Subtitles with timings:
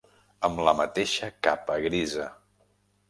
[0.47, 2.27] Amb la mateixa capa grisa.